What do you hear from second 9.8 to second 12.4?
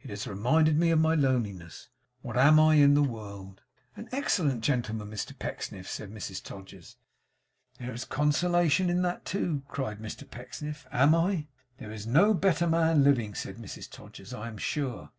Mr Pecksniff. 'Am I?' 'There is no